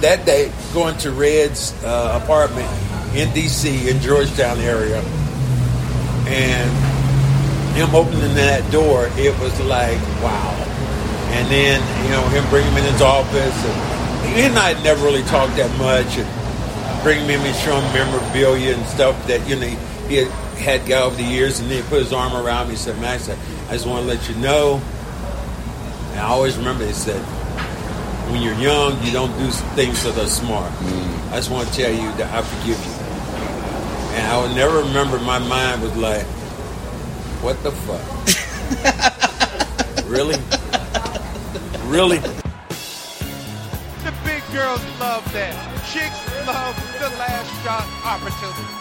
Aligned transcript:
that 0.00 0.24
day 0.24 0.50
going 0.72 0.96
to 0.98 1.10
Red's 1.10 1.72
uh, 1.84 2.20
apartment 2.22 2.68
in 3.14 3.28
DC 3.30 3.88
in 3.88 4.00
Georgetown 4.00 4.58
area, 4.58 5.00
and 6.26 6.70
him 7.76 7.94
opening 7.94 8.34
that 8.34 8.70
door, 8.72 9.08
it 9.16 9.38
was 9.40 9.58
like 9.62 9.98
wow. 10.22 10.56
And 11.32 11.48
then 11.50 11.80
you 12.04 12.10
know 12.10 12.22
him 12.28 12.48
bringing 12.50 12.72
me 12.74 12.80
in 12.80 12.92
his 12.92 13.02
office, 13.02 13.64
and 13.64 14.34
he 14.34 14.42
and 14.42 14.58
I 14.58 14.80
never 14.82 15.04
really 15.04 15.22
talked 15.24 15.56
that 15.56 15.70
much, 15.78 16.18
and 16.18 17.02
bringing 17.02 17.26
me 17.26 17.34
and 17.34 17.56
showing 17.56 17.84
memorabilia 17.92 18.74
and 18.74 18.86
stuff 18.86 19.14
that 19.26 19.46
you 19.48 19.56
know 19.56 19.66
he 20.08 20.16
had 20.16 20.28
had 20.58 20.86
got 20.88 21.04
over 21.04 21.16
the 21.16 21.22
years, 21.22 21.60
and 21.60 21.70
then 21.70 21.82
he 21.82 21.88
put 21.88 22.00
his 22.00 22.12
arm 22.12 22.34
around 22.34 22.66
me 22.66 22.74
and 22.74 22.78
said, 22.78 23.00
"Max, 23.00 23.28
I 23.28 23.72
just 23.72 23.86
want 23.86 24.02
to 24.02 24.08
let 24.08 24.28
you 24.28 24.34
know." 24.36 24.80
And 26.10 26.20
I 26.20 26.24
always 26.24 26.56
remember 26.56 26.84
he 26.84 26.92
said, 26.92 27.24
when 28.30 28.42
you're 28.42 28.54
young, 28.54 29.02
you 29.02 29.12
don't 29.12 29.36
do 29.38 29.50
things 29.74 30.04
that 30.04 30.16
are 30.16 30.28
smart. 30.28 30.72
Mm. 30.72 31.32
I 31.32 31.36
just 31.36 31.50
want 31.50 31.68
to 31.68 31.74
tell 31.74 31.92
you 31.92 32.12
that 32.18 32.32
I 32.32 32.42
forgive 32.42 32.78
you. 32.78 32.92
And 34.16 34.26
I 34.26 34.36
will 34.40 34.54
never 34.54 34.78
remember 34.78 35.18
my 35.20 35.38
mind 35.38 35.82
was 35.82 35.96
like, 35.96 36.26
what 37.42 37.60
the 37.62 37.72
fuck? 37.72 38.04
really? 40.06 40.36
Really? 41.88 42.18
The 44.04 44.14
big 44.24 44.42
girls 44.52 44.82
love 45.00 45.24
that. 45.32 45.54
Chicks 45.90 46.20
love 46.46 46.76
the 47.00 47.10
last 47.18 47.50
shot 47.64 47.86
opportunity. 48.06 48.80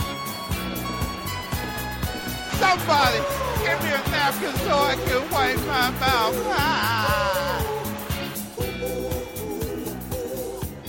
Somebody 2.59 3.19
give 3.65 3.81
me 3.81 3.89
a 3.89 4.01
napkin 4.11 4.53
so 4.65 4.77
I 4.77 4.95
can 5.05 5.31
wipe 5.31 5.57
my 5.65 5.89
mouth. 5.91 6.35
Ah. 6.51 7.38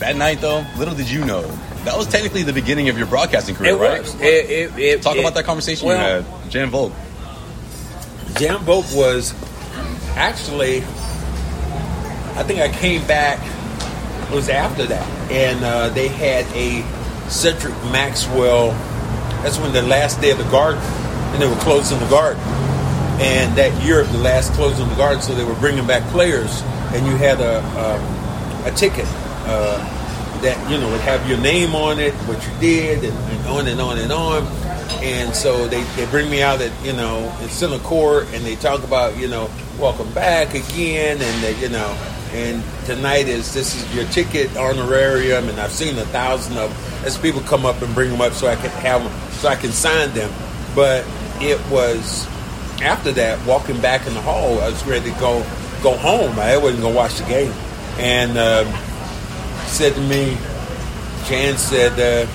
That 0.00 0.16
night, 0.16 0.40
though, 0.40 0.64
little 0.78 0.94
did 0.94 1.10
you 1.10 1.26
know, 1.26 1.42
that 1.84 1.94
was 1.94 2.06
technically 2.06 2.42
the 2.42 2.54
beginning 2.54 2.88
of 2.88 2.96
your 2.96 3.06
broadcasting 3.06 3.54
career, 3.54 3.74
it 3.74 3.76
right? 3.76 4.00
Was. 4.00 4.14
It, 4.14 4.50
it, 4.50 4.78
it, 4.78 5.02
Talk 5.02 5.18
about 5.18 5.34
that 5.34 5.44
conversation 5.44 5.86
well, 5.86 6.20
you 6.20 6.24
had, 6.24 6.50
Jan 6.50 6.70
Volk. 6.70 6.94
Jan 8.36 8.60
Volk 8.60 8.86
was 8.94 9.34
actually, 10.16 10.78
I 10.78 12.42
think 12.44 12.60
I 12.60 12.70
came 12.72 13.06
back, 13.06 13.40
it 14.30 14.34
was 14.34 14.48
after 14.48 14.86
that, 14.86 15.06
and 15.30 15.62
uh, 15.62 15.90
they 15.90 16.08
had 16.08 16.46
a 16.56 16.80
Cedric 17.28 17.74
Maxwell, 17.92 18.70
that's 19.42 19.58
when 19.58 19.74
the 19.74 19.82
last 19.82 20.18
day 20.22 20.30
of 20.30 20.38
the 20.38 20.50
garden, 20.50 20.82
and 20.82 21.42
they 21.42 21.46
were 21.46 21.60
closing 21.60 21.98
the 21.98 22.08
garden. 22.08 22.42
And 23.20 23.54
that 23.58 23.84
year, 23.84 24.02
the 24.04 24.16
last 24.16 24.54
closing 24.54 24.88
the 24.88 24.94
garden, 24.94 25.20
so 25.20 25.34
they 25.34 25.44
were 25.44 25.54
bringing 25.56 25.86
back 25.86 26.10
players, 26.10 26.62
and 26.94 27.06
you 27.06 27.16
had 27.16 27.38
a, 27.42 27.60
a, 28.64 28.70
a 28.70 28.72
ticket 28.72 29.06
uh, 29.50 30.40
that 30.42 30.70
you 30.70 30.78
know 30.78 30.90
would 30.90 31.00
have 31.00 31.28
your 31.28 31.38
name 31.38 31.74
on 31.74 31.98
it, 31.98 32.14
what 32.26 32.44
you 32.46 32.52
did, 32.60 33.04
and, 33.04 33.18
and, 33.18 33.46
on 33.46 33.66
and 33.66 33.80
on 33.80 33.98
and 33.98 34.12
on. 34.12 34.46
And 35.02 35.34
so 35.34 35.66
they, 35.66 35.82
they 35.96 36.06
bring 36.06 36.30
me 36.30 36.42
out 36.42 36.60
at 36.60 36.72
you 36.84 36.92
know 36.92 37.36
in 37.42 37.48
center 37.48 37.78
court, 37.78 38.26
and 38.32 38.44
they 38.44 38.56
talk 38.56 38.84
about 38.84 39.16
you 39.16 39.28
know 39.28 39.50
welcome 39.78 40.12
back 40.12 40.54
again, 40.54 41.20
and 41.20 41.44
they, 41.44 41.60
you 41.60 41.68
know. 41.68 41.98
And 42.32 42.62
tonight 42.84 43.26
is 43.26 43.52
this 43.52 43.74
is 43.74 43.94
your 43.94 44.04
ticket 44.06 44.56
honorarium, 44.56 45.48
and 45.48 45.58
I've 45.58 45.72
seen 45.72 45.98
a 45.98 46.04
thousand 46.06 46.56
of 46.58 46.70
them. 46.70 47.04
as 47.04 47.18
people 47.18 47.40
come 47.40 47.66
up 47.66 47.82
and 47.82 47.92
bring 47.92 48.08
them 48.08 48.20
up 48.20 48.34
so 48.34 48.46
I 48.46 48.54
can 48.54 48.70
have 48.70 49.02
them, 49.02 49.30
so 49.32 49.48
I 49.48 49.56
can 49.56 49.72
sign 49.72 50.12
them. 50.12 50.30
But 50.76 51.04
it 51.40 51.58
was 51.70 52.28
after 52.80 53.10
that 53.12 53.44
walking 53.46 53.80
back 53.80 54.06
in 54.06 54.14
the 54.14 54.20
hall, 54.20 54.60
I 54.60 54.68
was 54.68 54.86
ready 54.86 55.10
to 55.10 55.18
go 55.18 55.40
go 55.82 55.96
home. 55.96 56.38
I 56.38 56.56
wasn't 56.56 56.82
gonna 56.82 56.94
watch 56.94 57.18
the 57.18 57.24
game, 57.24 57.52
and 57.98 58.38
um, 58.38 58.89
said 59.70 59.94
to 59.94 60.00
me, 60.00 60.36
Jan 61.26 61.56
said, 61.56 61.92
uh, 61.94 62.26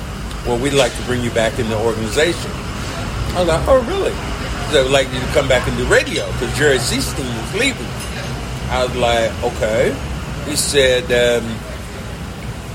well, 0.45 0.57
we'd 0.57 0.73
like 0.73 0.95
to 0.95 1.03
bring 1.03 1.21
you 1.21 1.31
back 1.31 1.59
in 1.59 1.69
the 1.69 1.77
organization. 1.77 2.51
I 3.35 3.39
was 3.39 3.47
like, 3.47 3.67
oh, 3.67 3.83
really? 3.83 4.13
They 4.71 4.81
would 4.81 4.91
like 4.91 5.11
you 5.13 5.19
to 5.19 5.27
come 5.27 5.47
back 5.47 5.67
and 5.67 5.77
do 5.77 5.85
radio 5.85 6.25
because 6.33 6.57
Jerry 6.57 6.77
Sichting 6.77 7.25
was 7.25 7.53
leaving. 7.53 7.85
I 8.69 8.85
was 8.85 8.95
like, 8.95 9.31
okay. 9.43 9.95
He 10.49 10.55
said, 10.55 11.03
um, 11.11 11.45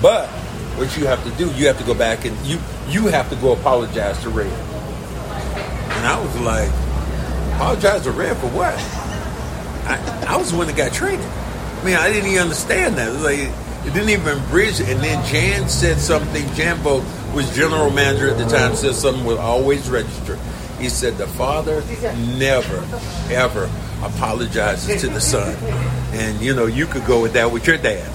but 0.03 0.29
what 0.77 0.97
you 0.97 1.07
have 1.07 1.23
to 1.25 1.31
do, 1.33 1.51
you 1.53 1.67
have 1.67 1.79
to 1.79 1.85
go 1.85 1.95
back 1.95 2.25
and 2.25 2.37
you 2.47 2.59
you 2.89 3.07
have 3.07 3.29
to 3.31 3.37
go 3.37 3.53
apologize 3.53 4.21
to 4.23 4.31
Red. 4.31 4.47
And 4.47 6.07
I 6.07 6.21
was 6.21 6.39
like, 6.41 6.71
apologize 7.55 8.03
to 8.03 8.11
Red 8.11 8.37
for 8.37 8.49
what? 8.49 8.75
I, 9.87 10.27
I 10.29 10.37
was 10.37 10.53
the 10.53 10.59
one 10.59 10.67
that 10.67 10.77
got 10.77 10.93
traded. 10.93 11.25
I 11.25 11.85
mean, 11.85 11.97
I 11.97 12.13
didn't 12.13 12.29
even 12.29 12.43
understand 12.43 12.97
that. 12.97 13.09
It 13.09 13.13
was 13.13 13.23
like 13.23 13.51
it 13.85 13.95
didn't 13.95 14.11
even 14.11 14.39
bridge 14.49 14.81
it. 14.81 14.89
And 14.89 15.01
then 15.01 15.25
Jan 15.27 15.69
said 15.69 15.99
something. 15.99 16.47
Jan 16.55 16.77
Volk 16.79 17.05
was 17.35 17.55
general 17.55 17.91
manager 17.91 18.29
at 18.29 18.39
the 18.39 18.45
time. 18.45 18.75
Said 18.75 18.95
something 18.95 19.25
was 19.25 19.39
always 19.39 19.89
register. 19.89 20.39
He 20.79 20.89
said 20.89 21.19
the 21.19 21.27
father 21.27 21.83
never, 22.39 22.79
ever 23.31 23.71
apologizes 24.03 25.01
to 25.03 25.09
the 25.09 25.21
son. 25.21 25.55
And 26.13 26.41
you 26.41 26.55
know, 26.55 26.67
you 26.67 26.87
could 26.87 27.05
go 27.07 27.21
with 27.21 27.35
that 27.35 27.53
with 27.53 27.67
your 27.67 27.77
dad. 27.77 28.07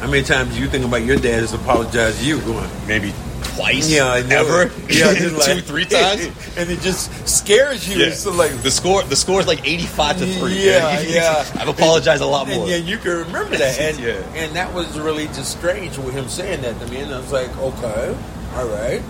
How 0.00 0.08
many 0.08 0.22
times 0.22 0.58
you 0.58 0.68
think 0.68 0.84
about 0.84 1.02
your 1.02 1.16
dad 1.16 1.40
has 1.40 1.52
apologized 1.52 2.20
to 2.20 2.26
you? 2.26 2.40
Going 2.40 2.68
maybe 2.86 3.12
twice. 3.62 3.90
Yeah, 3.90 4.10
I 4.10 4.22
never. 4.22 4.70
Yeah, 4.90 5.06
like, 5.06 5.44
two, 5.54 5.60
three 5.60 5.84
times, 5.84 6.26
and 6.56 6.70
it 6.70 6.80
just 6.80 7.28
scares 7.28 7.88
you. 7.88 8.04
Yeah. 8.04 8.12
So 8.12 8.32
like 8.32 8.62
the 8.62 8.70
score, 8.70 9.02
the 9.02 9.16
score 9.16 9.40
is 9.40 9.46
like 9.46 9.66
eighty-five 9.66 10.18
to 10.18 10.26
three. 10.26 10.64
Yeah, 10.64 11.00
yeah. 11.06 11.44
I've 11.54 11.68
apologized 11.68 12.22
a 12.22 12.26
lot 12.26 12.48
more. 12.48 12.62
And, 12.62 12.68
yeah, 12.68 12.76
you 12.76 12.98
can 12.98 13.18
remember 13.26 13.56
that, 13.56 13.78
and 13.80 13.98
yeah. 13.98 14.12
and 14.34 14.56
that 14.56 14.72
was 14.74 14.98
really 14.98 15.26
just 15.28 15.56
strange 15.58 15.98
with 15.98 16.14
him 16.14 16.28
saying 16.28 16.62
that 16.62 16.78
to 16.80 16.86
me. 16.88 16.98
And 16.98 17.14
I 17.14 17.18
was 17.18 17.32
like, 17.32 17.56
okay, 17.56 18.16
all 18.54 18.68
right. 18.68 19.02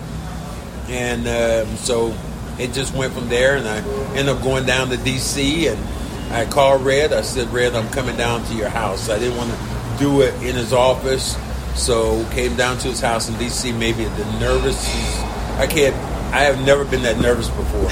And 0.89 1.27
um, 1.27 1.75
so 1.77 2.15
it 2.59 2.73
just 2.73 2.93
went 2.93 3.13
from 3.13 3.29
there, 3.29 3.55
and 3.55 3.67
I 3.67 3.77
ended 4.09 4.29
up 4.29 4.43
going 4.43 4.65
down 4.65 4.89
to 4.89 4.97
D.C. 4.97 5.67
and 5.67 5.79
I 6.31 6.45
called 6.45 6.83
Red. 6.83 7.13
I 7.13 7.21
said, 7.21 7.47
Red, 7.49 7.75
I'm 7.75 7.89
coming 7.89 8.17
down 8.17 8.43
to 8.45 8.53
your 8.53 8.69
house. 8.69 9.09
I 9.09 9.17
didn't 9.17 9.37
want 9.37 9.51
to 9.51 9.57
do 9.99 10.21
it 10.21 10.33
in 10.43 10.55
his 10.55 10.73
office. 10.73 11.37
So 11.75 12.23
came 12.31 12.55
down 12.55 12.77
to 12.79 12.89
his 12.89 12.99
house 12.99 13.29
in 13.29 13.37
D.C. 13.37 13.71
Maybe 13.71 14.05
the 14.05 14.25
nervous. 14.39 14.85
I 15.57 15.67
can't. 15.67 15.95
I 16.33 16.43
have 16.43 16.63
never 16.65 16.85
been 16.85 17.03
that 17.03 17.19
nervous 17.19 17.49
before, 17.49 17.89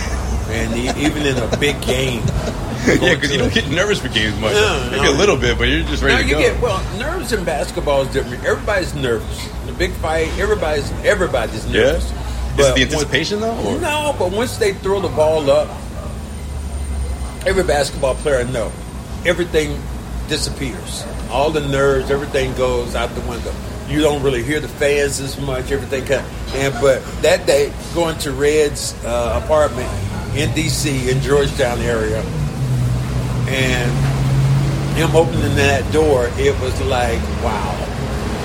and 0.51 0.97
even 0.97 1.25
in 1.25 1.37
a 1.37 1.57
big 1.57 1.81
game. 1.81 2.23
yeah, 2.87 3.13
because 3.13 3.31
you 3.31 3.37
don't 3.37 3.53
get 3.53 3.69
nervous 3.69 3.99
for 3.99 4.07
games 4.07 4.39
much. 4.39 4.53
No, 4.53 4.87
Maybe 4.91 5.03
no. 5.03 5.11
a 5.11 5.17
little 5.17 5.37
bit, 5.37 5.57
but 5.57 5.67
you're 5.67 5.83
just 5.83 6.01
ready 6.01 6.15
no, 6.15 6.21
to 6.21 6.27
you 6.27 6.33
go. 6.33 6.39
Get, 6.39 6.61
well, 6.61 6.99
nerves 6.99 7.31
in 7.33 7.43
basketball 7.43 8.03
is 8.03 8.13
different. 8.13 8.43
Everybody's 8.43 8.95
nervous. 8.95 9.49
The 9.65 9.73
big 9.73 9.91
fight, 9.93 10.29
everybody's 10.39 10.91
everybody's 11.03 11.67
nervous. 11.67 12.09
Yeah. 12.11 12.53
But 12.57 12.61
is 12.61 12.69
it 12.69 12.75
the 12.75 12.81
anticipation 12.83 13.41
when, 13.41 13.63
though? 13.63 13.75
Or? 13.75 13.81
No, 13.81 14.15
but 14.17 14.31
once 14.31 14.57
they 14.57 14.73
throw 14.73 14.99
the 14.99 15.09
ball 15.09 15.49
up, 15.49 15.69
every 17.45 17.63
basketball 17.63 18.15
player 18.15 18.43
know 18.45 18.71
everything 19.25 19.79
disappears. 20.27 21.05
All 21.29 21.49
the 21.51 21.65
nerves, 21.67 22.09
everything 22.09 22.53
goes 22.55 22.95
out 22.95 23.13
the 23.15 23.21
window 23.21 23.53
you 23.91 24.01
don't 24.01 24.23
really 24.23 24.43
hear 24.43 24.59
the 24.59 24.67
fans 24.67 25.19
as 25.19 25.39
much. 25.39 25.71
Everything 25.71 26.05
kind 26.05 26.25
of, 26.25 26.55
and 26.55 26.73
but 26.81 27.03
that 27.21 27.45
day 27.45 27.71
going 27.93 28.17
to 28.19 28.31
Red's 28.31 28.93
uh, 29.03 29.41
apartment 29.43 29.89
in 30.35 30.49
DC 30.51 31.09
in 31.09 31.21
Georgetown 31.21 31.79
area, 31.79 32.21
and 33.51 33.91
him 34.95 35.15
opening 35.15 35.55
that 35.55 35.91
door, 35.91 36.29
it 36.37 36.57
was 36.61 36.79
like 36.83 37.19
wow. 37.43 37.75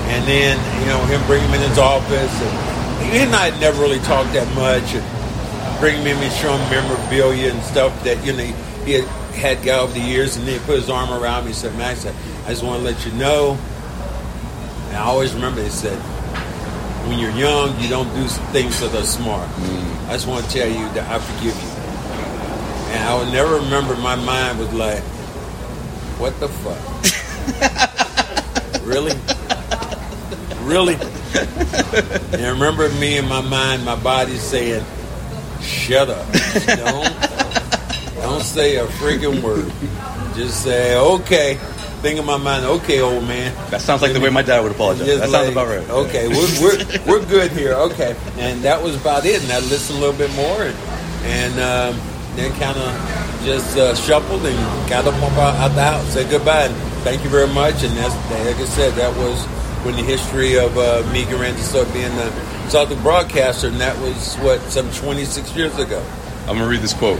And 0.09 0.25
then 0.27 0.57
you 0.81 0.87
know 0.87 0.99
him 1.05 1.25
bringing 1.27 1.49
me 1.51 1.57
in 1.57 1.69
his 1.69 1.77
office, 1.77 2.41
and 2.41 3.11
he 3.11 3.19
and 3.19 3.35
I 3.35 3.57
never 3.59 3.81
really 3.81 3.99
talked 3.99 4.33
that 4.33 4.47
much, 4.55 4.93
and 4.93 5.79
bringing 5.79 6.03
me 6.03 6.29
showing 6.29 6.61
memorabilia 6.69 7.53
and 7.53 7.63
stuff 7.63 8.03
that 8.03 8.23
you 8.25 8.33
know 8.33 8.43
he 8.85 8.93
had, 8.93 9.05
had 9.35 9.63
got 9.63 9.79
over 9.81 9.93
the 9.93 9.99
years, 9.99 10.35
and 10.35 10.45
then 10.47 10.59
he 10.59 10.65
put 10.65 10.75
his 10.75 10.89
arm 10.89 11.11
around 11.11 11.43
me 11.43 11.51
and 11.51 11.55
said, 11.55 11.77
"Max, 11.77 12.05
I 12.05 12.49
just 12.49 12.63
want 12.63 12.79
to 12.79 12.85
let 12.85 13.05
you 13.05 13.11
know." 13.13 13.57
And 14.87 14.97
I 14.97 15.01
always 15.01 15.33
remember 15.33 15.61
they 15.61 15.69
said, 15.69 15.97
when 17.07 17.19
you're 17.19 17.31
young, 17.31 17.79
you 17.79 17.87
don't 17.87 18.13
do 18.15 18.27
things 18.51 18.79
that 18.81 18.93
are 18.93 19.03
smart. 19.03 19.47
Mm. 19.49 20.07
I 20.07 20.13
just 20.13 20.27
want 20.27 20.45
to 20.45 20.51
tell 20.51 20.67
you 20.67 20.87
that 20.93 21.09
I 21.09 21.19
forgive 21.19 21.55
you. 21.55 21.69
And 22.93 23.03
I 23.03 23.13
will 23.15 23.31
never 23.31 23.55
remember 23.55 23.95
my 23.97 24.15
mind 24.15 24.59
was 24.59 24.73
like, 24.73 25.03
what 26.19 26.39
the 26.39 26.47
fuck? 26.47 26.81
really? 28.85 29.13
really? 30.67 30.95
and 30.95 32.45
I 32.45 32.49
remember 32.49 32.89
me 32.93 33.17
in 33.17 33.27
my 33.27 33.41
mind, 33.41 33.85
my 33.85 33.95
body 33.95 34.35
saying, 34.35 34.83
"Shut 35.61 36.09
up! 36.09 36.25
Don't, 36.65 37.13
don't 38.15 38.41
say 38.41 38.77
a 38.77 38.85
freaking 38.85 39.41
word. 39.41 39.71
Just 40.35 40.63
say 40.63 40.97
okay." 40.97 41.59
Think 42.01 42.19
in 42.19 42.25
my 42.25 42.37
mind, 42.37 42.63
okay, 42.65 43.01
old 43.01 43.23
man. 43.27 43.55
That 43.71 43.81
sounds 43.81 44.03
like 44.03 44.13
the 44.13 44.19
way 44.19 44.29
my 44.29 44.43
dad 44.43 44.61
would 44.61 44.71
apologize. 44.71 45.07
Just 45.07 45.21
That 45.21 45.29
sounds 45.29 45.49
about 45.49 45.67
right. 45.67 45.89
Okay, 45.89 46.27
we're, 46.27 46.61
we're, 46.61 47.01
we're 47.07 47.25
good 47.25 47.51
here. 47.51 47.73
Okay, 47.73 48.15
and 48.37 48.61
that 48.61 48.81
was 48.81 48.95
about 48.95 49.25
it. 49.25 49.41
And 49.41 49.51
I 49.51 49.59
listened 49.59 49.97
a 49.97 50.01
little 50.01 50.17
bit 50.17 50.31
more, 50.35 50.63
and, 50.63 50.77
and 51.25 51.53
um, 51.59 52.07
then 52.35 52.51
kind 52.59 52.77
of 52.77 53.41
just 53.43 53.77
uh, 53.77 53.95
shuffled 53.95 54.45
and 54.45 54.89
got 54.89 55.07
up 55.07 55.15
out, 55.15 55.55
out 55.55 55.69
the 55.69 55.83
house, 55.83 56.13
said 56.13 56.29
goodbye, 56.29 56.65
and 56.65 56.75
thank 57.03 57.23
you 57.23 57.29
very 57.31 57.47
much. 57.47 57.83
And 57.83 57.95
that's 57.97 58.15
like 58.45 58.57
I 58.57 58.65
said, 58.65 58.93
that 58.93 59.15
was 59.17 59.43
when 59.83 59.95
the 59.95 60.03
history 60.03 60.57
of 60.59 60.77
uh, 60.77 61.07
me 61.11 61.23
and 61.23 61.33
Randy 61.33 61.61
started 61.61 61.91
being 61.93 62.15
the 62.15 62.29
Celtic 62.69 62.99
broadcaster, 62.99 63.67
and 63.67 63.81
that 63.81 63.97
was 63.99 64.35
what 64.35 64.61
some 64.69 64.91
26 64.91 65.55
years 65.55 65.77
ago. 65.79 66.05
I'm 66.41 66.57
gonna 66.57 66.67
read 66.69 66.81
this 66.81 66.93
quote. 66.93 67.19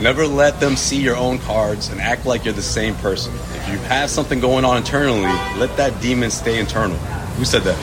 Never 0.00 0.26
let 0.26 0.60
them 0.60 0.76
see 0.76 1.00
your 1.00 1.16
own 1.16 1.38
cards 1.40 1.88
and 1.88 2.00
act 2.00 2.24
like 2.24 2.44
you're 2.44 2.54
the 2.54 2.62
same 2.62 2.94
person. 2.96 3.34
If 3.62 3.68
you 3.68 3.78
have 3.88 4.10
something 4.10 4.40
going 4.40 4.64
on 4.64 4.76
internally, 4.76 5.22
let 5.58 5.76
that 5.76 6.00
demon 6.00 6.30
stay 6.30 6.58
internal. 6.58 6.96
Who 7.36 7.44
said 7.44 7.62
that? 7.62 7.78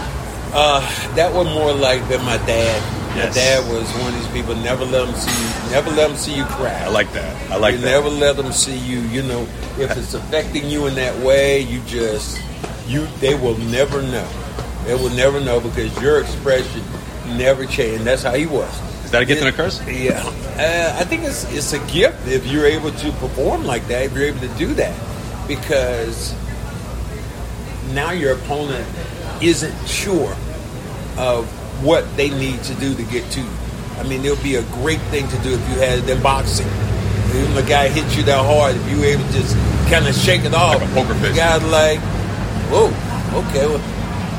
Uh, 0.54 0.82
that 1.16 1.34
was 1.34 1.46
more 1.48 1.74
like 1.74 2.08
than 2.10 2.24
my 2.26 2.38
dad. 2.38 2.82
Yes. 3.16 3.36
My 3.36 3.42
dad 3.42 3.72
was 3.72 3.92
one 4.02 4.14
of 4.14 4.20
these 4.20 4.32
people. 4.32 4.56
Never 4.56 4.86
let 4.86 5.06
them 5.06 5.16
see 5.16 5.44
you. 5.44 5.72
Never 5.72 5.90
let 5.92 6.08
them 6.10 6.18
see 6.18 6.36
you 6.36 6.46
cry. 6.46 6.74
I 6.84 6.88
like 6.88 7.12
that. 7.14 7.52
I 7.52 7.58
like 7.58 7.76
you 7.76 7.82
that. 7.82 7.86
never 7.86 8.10
let 8.10 8.38
them 8.38 8.52
see 8.52 8.78
you. 8.78 9.00
You 9.00 9.24
know, 9.24 9.42
if 9.78 9.96
it's 9.98 10.14
affecting 10.14 10.70
you 10.70 10.88
in 10.88 10.96
that 10.96 11.16
way, 11.24 11.62
you 11.62 11.82
just 11.82 12.42
you. 12.88 13.06
They 13.20 13.36
will 13.36 13.58
never 13.58 14.02
know. 14.02 14.28
They 14.86 14.96
will 14.96 15.10
never 15.10 15.40
know 15.40 15.60
because 15.60 16.00
your 16.02 16.22
expression 16.22 16.84
never 17.36 17.66
changed. 17.66 18.06
That's 18.06 18.24
how 18.24 18.34
he 18.34 18.46
was. 18.46 18.72
Is 19.04 19.12
that 19.12 19.22
a 19.22 19.26
gift 19.26 19.42
and 19.42 19.50
a 19.50 19.54
curse? 19.54 19.82
Yeah, 19.88 20.22
uh, 20.58 21.00
I 21.00 21.04
think 21.06 21.24
it's 21.24 21.50
it's 21.54 21.74
a 21.74 21.80
gift 21.92 22.28
if 22.28 22.46
you're 22.46 22.66
able 22.66 22.92
to 22.92 23.12
perform 23.14 23.64
like 23.64 23.88
that. 23.88 24.04
If 24.04 24.14
you're 24.14 24.26
able 24.26 24.42
to 24.42 24.54
do 24.58 24.74
that, 24.76 24.94
because 25.48 26.34
now 27.94 28.12
your 28.12 28.34
opponent 28.34 28.88
isn't 29.42 29.88
sure 29.88 30.36
of 31.18 31.46
what 31.84 32.04
they 32.18 32.30
need 32.30 32.62
to 32.64 32.74
do 32.76 32.94
to 32.96 33.04
get 33.04 33.30
to 33.32 33.42
you. 33.42 33.50
I 33.98 34.04
mean, 34.04 34.24
it 34.26 34.30
would 34.30 34.44
be 34.44 34.56
a 34.56 34.64
great 34.82 35.00
thing 35.10 35.28
to 35.28 35.38
do 35.40 35.54
if 35.54 35.60
you 35.70 35.76
had 35.80 36.00
them 36.04 36.22
boxing. 36.22 36.68
Even 37.36 37.54
the 37.56 37.64
guy 37.64 37.90
hits 37.90 38.16
you 38.16 38.24
that 38.24 38.44
hard, 38.46 38.76
if 38.76 38.90
you 38.92 39.00
were 39.00 39.06
able 39.06 39.26
to 39.26 39.32
just 39.34 39.56
kind 39.90 40.08
of 40.08 40.16
shake 40.16 40.44
it 40.46 40.54
off. 40.54 40.80
Like 40.82 40.90
a 40.90 40.94
poker 40.94 41.14
The 41.14 41.28
face. 41.28 41.36
guy's 41.38 41.64
like, 41.66 42.00
whoa, 42.70 42.88
okay. 43.50 43.66
Well, 43.68 43.82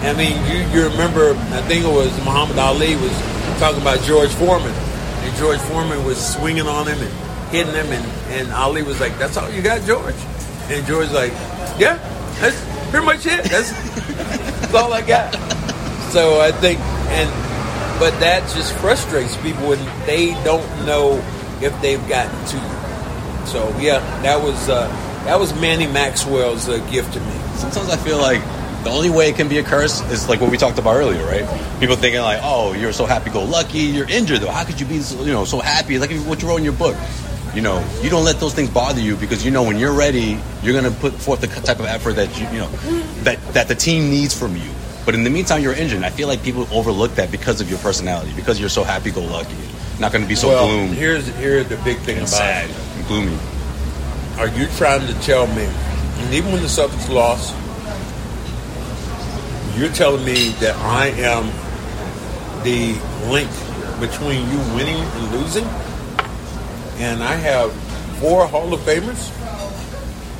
I 0.07 0.13
mean, 0.15 0.35
you, 0.47 0.59
you 0.75 0.89
remember, 0.89 1.31
I 1.55 1.61
think 1.63 1.85
it 1.85 1.93
was 1.93 2.11
Muhammad 2.25 2.59
Ali 2.59 2.95
was 2.97 3.13
talking 3.59 3.81
about 3.83 4.01
George 4.03 4.31
Foreman. 4.31 4.73
And 4.73 5.37
George 5.37 5.59
Foreman 5.61 6.05
was 6.05 6.19
swinging 6.35 6.67
on 6.67 6.87
him 6.87 6.99
and 6.99 7.13
hitting 7.51 7.75
him. 7.75 7.87
And, 7.93 8.07
and 8.33 8.53
Ali 8.53 8.83
was 8.83 9.01
like, 9.01 9.19
that's 9.19 9.37
all 9.37 9.51
you 9.51 9.63
got, 9.63 9.83
George? 9.87 10.15
And 10.69 10.87
George's 10.87 11.13
like, 11.13 11.33
yeah, 11.79 11.97
that's 12.41 12.91
pretty 12.91 13.07
much 13.07 13.27
it. 13.27 13.45
That's, 13.45 13.71
that's 13.73 14.75
all 14.75 14.93
I 14.93 15.03
got. 15.03 15.33
So 16.13 16.41
I 16.41 16.53
think, 16.53 16.81
and 16.81 17.29
but 17.99 18.19
that 18.21 18.43
just 18.55 18.73
frustrates 18.79 19.37
people 19.43 19.69
when 19.69 19.79
they 20.07 20.33
don't 20.45 20.67
know 20.87 21.23
if 21.61 21.79
they've 21.83 22.07
gotten 22.09 22.45
to 22.47 22.57
you. 22.57 23.47
So 23.47 23.69
yeah, 23.81 23.99
that 24.23 24.43
was 24.43 24.69
uh, 24.69 24.87
that 25.25 25.39
was 25.39 25.59
Manny 25.61 25.87
Maxwell's 25.87 26.69
uh, 26.69 26.79
gift 26.91 27.15
to 27.15 27.21
me. 27.21 27.33
Sometimes 27.57 27.91
I 27.91 27.97
feel 27.97 28.19
like 28.19 28.43
the 28.85 28.91
only 28.91 29.11
way 29.11 29.29
it 29.29 29.37
can 29.37 29.49
be 29.49 29.59
a 29.59 29.65
curse 29.65 30.01
is 30.11 30.29
like 30.29 30.41
what 30.41 30.51
we 30.51 30.57
talked 30.57 30.79
about 30.79 30.97
earlier, 30.97 31.25
right? 31.27 31.45
People 31.81 31.97
thinking 31.97 32.21
like, 32.21 32.41
"Oh, 32.43 32.73
you're 32.73 32.93
so 32.93 33.05
happy-go-lucky. 33.05 33.79
You're 33.79 34.09
injured 34.09 34.41
though. 34.41 34.51
How 34.51 34.65
could 34.65 34.79
you 34.81 34.87
be, 34.87 35.01
so, 35.01 35.23
you 35.25 35.33
know, 35.33 35.45
so 35.45 35.59
happy?" 35.59 35.99
Like 35.99 36.13
what 36.21 36.41
you 36.41 36.49
wrote 36.49 36.59
in 36.59 36.65
your 36.65 36.73
book. 36.73 36.97
You 37.59 37.65
know, 37.65 37.85
you 38.03 38.09
don't 38.09 38.23
let 38.25 38.39
those 38.39 38.55
things 38.55 38.71
bother 38.71 39.01
you 39.01 39.17
because 39.17 39.45
you 39.45 39.51
know 39.51 39.65
when 39.65 39.81
you're 39.81 39.93
ready, 39.93 40.39
you're 40.63 40.81
gonna 40.81 40.95
put 40.95 41.13
forth 41.13 41.41
the 41.41 41.49
type 41.49 41.81
of 41.81 41.87
effort 41.87 42.13
that 42.13 42.39
you, 42.39 42.47
you 42.51 42.59
know, 42.61 42.69
that 43.25 43.41
that 43.53 43.67
the 43.67 43.75
team 43.75 44.11
needs 44.11 44.33
from 44.33 44.55
you. 44.55 44.71
But 45.05 45.17
in 45.17 45.25
the 45.25 45.31
meantime, 45.31 45.61
you're 45.61 45.73
injured. 45.75 46.05
I 46.05 46.11
feel 46.11 46.29
like 46.29 46.41
people 46.45 46.69
overlook 46.73 47.17
that 47.17 47.33
because 47.33 47.61
of 47.61 47.69
your 47.69 47.81
personality, 47.81 48.33
because 48.37 48.61
you're 48.61 48.69
so 48.69 48.85
happy-go-lucky. 48.85 49.57
Not 49.99 50.13
going 50.13 50.23
to 50.23 50.29
be 50.29 50.37
so 50.37 50.51
well, 50.51 50.69
gloom 50.69 50.91
here's 50.91 51.27
here's 51.35 51.69
the 51.69 51.79
big 51.79 51.99
thing 51.99 52.19
about 52.19 52.29
sad 52.29 52.71
and 52.71 53.07
gloomy. 53.09 53.37
Are 54.39 54.47
you 54.57 54.69
trying 54.77 55.05
to 55.09 55.15
tell 55.23 55.49
me, 55.49 55.65
and 55.65 56.35
even 56.35 56.53
when 56.53 56.63
the 56.63 56.69
Celtics 56.69 57.09
lost, 57.09 57.57
you're 59.77 59.91
telling 59.91 60.25
me 60.25 60.51
that 60.61 60.77
I 60.77 61.09
am 61.09 61.51
the 62.63 62.95
link 63.29 63.51
between 63.99 64.49
you 64.49 64.59
winning 64.77 65.03
and 65.03 65.33
losing? 65.33 65.67
And 66.99 67.23
I 67.23 67.35
have 67.37 67.73
four 68.19 68.47
Hall 68.47 68.75
of 68.75 68.81
Famers, 68.81 69.31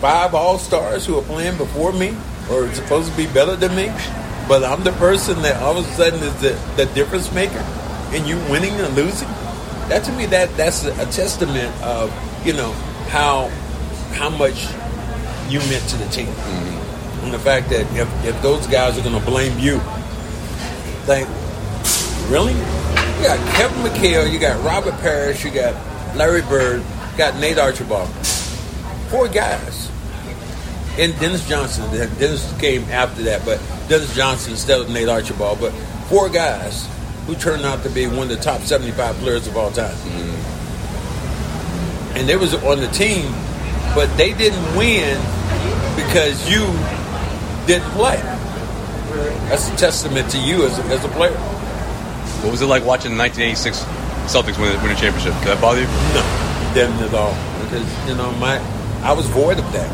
five 0.01 0.35
All 0.35 0.59
Stars 0.59 1.07
who 1.07 1.17
are 1.19 1.23
playing 1.23 1.57
before 1.57 1.93
me 1.93 2.17
or 2.51 2.65
are 2.65 2.75
supposed 2.75 3.11
to 3.11 3.17
be 3.17 3.27
better 3.27 3.55
than 3.55 3.77
me, 3.77 3.87
but 4.49 4.65
I'm 4.65 4.83
the 4.83 4.93
person 4.93 5.41
that 5.43 5.63
all 5.63 5.77
of 5.77 5.87
a 5.87 5.93
sudden 5.93 6.21
is 6.21 6.35
the, 6.41 6.59
the 6.77 6.87
difference 6.95 7.33
maker, 7.33 7.65
and 8.13 8.27
you 8.27 8.37
winning 8.51 8.73
and 8.73 8.95
losing. 8.97 9.29
That 9.89 10.03
to 10.05 10.13
me, 10.13 10.27
that 10.27 10.55
that's 10.57 10.85
a 10.85 11.07
testament 11.07 11.75
of 11.83 12.13
you 12.45 12.55
know 12.55 12.73
how 13.09 13.49
how 14.15 14.31
much 14.31 14.67
you 15.49 15.61
meant 15.71 15.89
to 15.91 15.97
the 15.97 16.09
team, 16.09 16.27
mm-hmm. 16.27 17.25
and 17.25 17.35
the 17.35 17.39
fact 17.39 17.69
that 17.71 17.83
if, 17.97 18.25
if 18.25 18.43
those 18.43 18.67
guys 18.67 18.99
are 18.99 19.03
going 19.03 19.19
to 19.19 19.25
blame 19.25 19.57
you, 19.59 19.77
like 21.07 21.27
really, 22.29 22.55
you 22.55 23.23
got 23.23 23.39
Kevin 23.55 23.79
McHale, 23.79 24.31
you 24.31 24.39
got 24.39 24.63
Robert 24.65 24.95
Parish, 25.01 25.45
you 25.45 25.51
got 25.51 25.75
Larry 26.17 26.43
Bird, 26.43 26.85
got 27.17 27.39
Nate 27.39 27.59
Archibald, 27.59 28.09
four 29.09 29.29
guys, 29.29 29.91
and 30.99 31.19
Dennis 31.21 31.49
Johnson. 31.49 31.91
Dennis 31.91 32.59
came 32.61 32.83
after 32.85 33.23
that, 33.25 33.45
but 33.45 33.61
Dennis 33.89 34.15
Johnson 34.15 34.53
instead 34.53 34.81
of 34.81 34.91
Nate 34.91 35.09
Archibald, 35.09 35.61
but 35.61 35.73
four 36.09 36.29
guys 36.29 36.89
who 37.27 37.35
turned 37.35 37.65
out 37.65 37.83
to 37.83 37.91
be 37.91 38.07
one 38.07 38.23
of 38.23 38.29
the 38.31 38.37
top 38.37 38.63
75 38.63 39.17
players 39.17 39.47
of 39.47 39.57
all 39.57 39.71
time. 39.71 39.95
And 42.17 42.29
they 42.29 42.37
was 42.37 42.55
on 42.55 42.81
the 42.81 42.89
team, 42.89 43.31
but 43.95 44.07
they 44.17 44.33
didn't 44.33 44.77
win 44.77 45.21
because 45.95 46.49
you 46.51 46.65
didn't 47.67 47.91
play. 47.91 48.17
That's 49.49 49.69
a 49.69 49.77
testament 49.77 50.31
to 50.31 50.39
you 50.39 50.65
as 50.65 50.79
a, 50.79 50.83
as 50.85 51.05
a 51.05 51.09
player. 51.09 51.37
What 52.43 52.51
was 52.51 52.63
it 52.63 52.67
like 52.67 52.85
watching 52.85 53.13
the 53.13 53.19
1986 53.19 53.85
Celtics 54.29 54.61
win, 54.61 54.77
win 54.83 54.93
a 54.93 54.95
championship? 54.95 55.33
Did 55.41 55.57
that 55.57 55.61
bother 55.61 55.81
you? 55.81 55.89
No, 56.13 56.21
didn't 56.77 57.01
at 57.01 57.15
all. 57.17 57.33
Because 57.65 57.89
you 58.07 58.15
know, 58.15 58.31
my 58.33 58.61
I 59.01 59.13
was 59.13 59.27
void 59.27 59.59
of 59.59 59.73
that. 59.73 59.89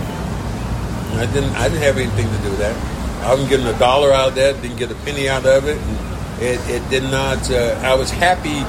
I 1.14 1.26
didn't 1.32 1.54
I 1.54 1.68
didn't 1.68 1.82
have 1.82 1.98
anything 1.98 2.26
to 2.26 2.38
do 2.42 2.50
with 2.50 2.58
that. 2.58 2.74
I 3.22 3.30
wasn't 3.30 3.48
getting 3.48 3.66
a 3.66 3.78
dollar 3.78 4.12
out 4.12 4.30
of 4.30 4.34
that. 4.34 4.60
Didn't 4.60 4.76
get 4.76 4.90
a 4.90 4.96
penny 5.06 5.28
out 5.28 5.46
of 5.46 5.68
it. 5.68 5.78
And 5.78 6.42
it, 6.42 6.58
it 6.68 6.90
did 6.90 7.04
not. 7.04 7.48
Uh, 7.48 7.78
I 7.84 7.94
was 7.94 8.10
happy 8.10 8.66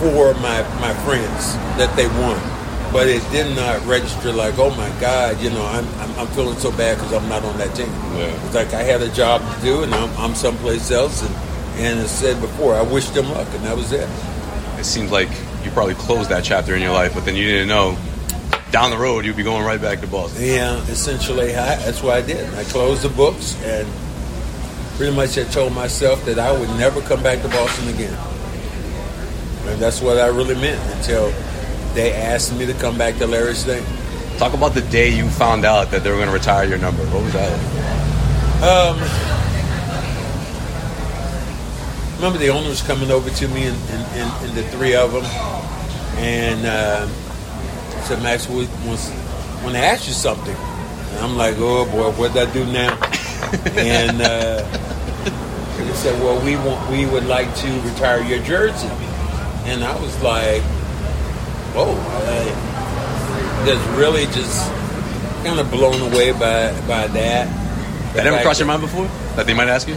for 0.00 0.32
my 0.40 0.64
my 0.80 0.94
friends 1.04 1.54
that 1.76 1.94
they 1.94 2.08
won, 2.08 2.40
but 2.90 3.06
it 3.06 3.20
did 3.30 3.54
not 3.54 3.84
register 3.84 4.32
like, 4.32 4.58
oh 4.58 4.70
my 4.76 4.88
God, 4.98 5.40
you 5.42 5.50
know, 5.50 5.64
I'm 5.66 5.86
I'm, 6.00 6.20
I'm 6.20 6.26
feeling 6.28 6.58
so 6.58 6.70
bad 6.72 6.96
because 6.96 7.12
I'm 7.12 7.28
not 7.28 7.44
on 7.44 7.58
that 7.58 7.74
team. 7.76 7.92
Yeah. 8.16 8.32
It's 8.46 8.54
like 8.54 8.72
I 8.72 8.82
had 8.82 9.02
a 9.02 9.12
job 9.12 9.42
to 9.44 9.60
do, 9.60 9.82
and 9.82 9.94
I'm, 9.94 10.10
I'm 10.16 10.34
someplace 10.34 10.90
else. 10.90 11.22
And 11.22 11.34
and 11.76 11.98
as 12.00 12.06
I 12.06 12.32
said 12.32 12.40
before, 12.40 12.74
I 12.74 12.82
wished 12.82 13.12
them 13.12 13.28
luck, 13.28 13.48
and 13.52 13.64
that 13.64 13.76
was 13.76 13.92
it. 13.92 14.08
It 14.78 14.84
seems 14.84 15.10
like 15.10 15.28
you 15.64 15.70
probably 15.70 15.94
closed 15.94 16.30
that 16.30 16.44
chapter 16.44 16.74
in 16.74 16.82
your 16.82 16.92
life, 16.92 17.14
but 17.14 17.24
then 17.24 17.36
you 17.36 17.46
didn't 17.46 17.68
know 17.68 17.96
down 18.70 18.90
the 18.90 18.98
road 18.98 19.24
you'd 19.24 19.36
be 19.36 19.42
going 19.42 19.64
right 19.64 19.80
back 19.80 20.00
to 20.00 20.06
Boston. 20.06 20.42
Yeah, 20.44 20.78
essentially, 20.88 21.54
I, 21.54 21.76
that's 21.76 22.02
what 22.02 22.14
I 22.16 22.20
did. 22.20 22.52
I 22.54 22.64
closed 22.64 23.02
the 23.02 23.08
books 23.08 23.56
and 23.62 23.88
pretty 24.96 25.14
much 25.14 25.38
I 25.38 25.44
told 25.44 25.72
myself 25.72 26.24
that 26.24 26.38
I 26.38 26.52
would 26.52 26.68
never 26.70 27.00
come 27.02 27.22
back 27.22 27.42
to 27.42 27.48
Boston 27.48 27.88
again. 27.94 28.14
And 29.66 29.80
that's 29.80 30.00
what 30.00 30.18
I 30.18 30.26
really 30.28 30.54
meant 30.54 30.80
until 30.96 31.32
they 31.94 32.12
asked 32.12 32.54
me 32.54 32.66
to 32.66 32.74
come 32.74 32.96
back 32.96 33.16
to 33.18 33.26
Larry's 33.26 33.58
State. 33.58 33.84
Talk 34.38 34.54
about 34.54 34.74
the 34.74 34.82
day 34.82 35.08
you 35.08 35.28
found 35.28 35.64
out 35.64 35.90
that 35.90 36.04
they 36.04 36.10
were 36.10 36.16
going 36.16 36.28
to 36.28 36.34
retire 36.34 36.68
your 36.68 36.78
number. 36.78 37.02
What 37.06 37.22
was 37.22 37.32
that 37.32 37.50
like? 37.50 37.76
Um, 38.62 39.45
remember 42.16 42.38
the 42.38 42.48
owners 42.48 42.82
coming 42.82 43.10
over 43.10 43.30
to 43.30 43.48
me 43.48 43.66
and, 43.66 43.76
and, 43.90 44.02
and, 44.18 44.46
and 44.46 44.56
the 44.56 44.62
three 44.70 44.94
of 44.94 45.12
them, 45.12 45.24
and 46.18 46.66
uh, 46.66 47.06
said, 48.04 48.22
"Max, 48.22 48.48
we 48.48 48.66
want 48.86 49.74
to 49.74 49.78
ask 49.78 50.06
you 50.06 50.14
something." 50.14 50.56
And 50.56 51.18
I'm 51.24 51.36
like, 51.36 51.56
"Oh 51.58 51.84
boy, 51.86 52.10
what 52.12 52.32
did 52.32 52.48
I 52.48 52.52
do 52.52 52.64
now?" 52.66 52.92
and 53.76 54.20
uh, 54.20 54.62
they 55.76 55.92
said, 55.94 56.20
"Well, 56.22 56.42
we 56.44 56.56
want 56.56 56.90
we 56.90 57.06
would 57.06 57.26
like 57.26 57.54
to 57.56 57.80
retire 57.80 58.22
your 58.22 58.42
jersey," 58.42 58.88
and 59.66 59.84
I 59.84 60.00
was 60.00 60.20
like, 60.22 60.62
"Whoa!" 61.74 61.94
I, 61.94 62.66
just 63.66 63.98
really 63.98 64.26
just 64.26 64.70
kind 65.42 65.58
of 65.58 65.70
blown 65.70 66.00
away 66.12 66.32
by 66.32 66.72
by 66.86 67.08
that. 67.08 67.48
That 68.14 68.24
never 68.24 68.40
crossed 68.40 68.60
your 68.60 68.68
mind 68.68 68.80
before? 68.80 69.06
That 69.34 69.46
they 69.46 69.54
might 69.54 69.68
ask 69.68 69.88
you? 69.88 69.96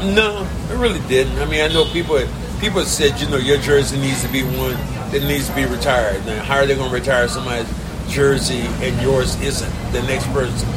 No, 0.00 0.48
it 0.70 0.76
really 0.76 1.06
didn't. 1.08 1.38
I 1.38 1.44
mean, 1.44 1.60
I 1.60 1.68
know 1.68 1.84
people 1.84 2.18
people 2.58 2.82
said, 2.84 3.20
you 3.20 3.28
know, 3.28 3.36
your 3.36 3.58
jersey 3.58 3.98
needs 3.98 4.22
to 4.22 4.32
be 4.32 4.42
one 4.42 4.72
that 5.12 5.22
needs 5.22 5.48
to 5.48 5.54
be 5.54 5.66
retired. 5.66 6.24
Now, 6.24 6.42
how 6.42 6.56
are 6.56 6.66
they 6.66 6.74
going 6.74 6.88
to 6.88 6.94
retire 6.94 7.28
somebody's 7.28 7.68
jersey 8.08 8.60
and 8.80 9.00
yours 9.02 9.38
isn't? 9.42 9.70
The 9.92 10.02
next 10.02 10.26
person. 10.32 10.68